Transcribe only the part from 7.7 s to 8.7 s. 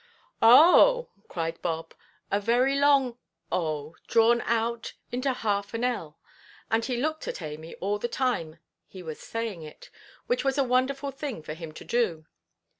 all the time